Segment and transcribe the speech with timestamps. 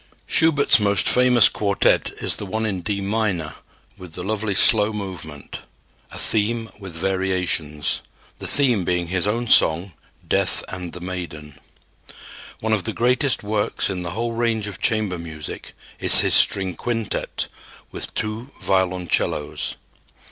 [0.25, 3.53] Schubert's most famous quartet is the one in D minor
[3.99, 5.61] with the lovely slow movement,
[6.09, 8.01] a theme with variations,
[8.39, 9.93] the theme being his own song,
[10.27, 11.59] "Death and the Maiden."
[12.61, 16.73] One of the greatest works in the whole range of chamber music is his string
[16.75, 17.47] quintet
[17.91, 19.75] with two violoncellos.